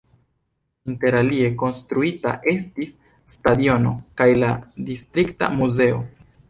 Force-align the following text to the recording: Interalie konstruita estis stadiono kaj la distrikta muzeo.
Interalie 0.93 1.51
konstruita 1.63 2.33
estis 2.55 2.97
stadiono 3.35 3.93
kaj 4.23 4.31
la 4.47 4.53
distrikta 4.91 5.57
muzeo. 5.63 6.07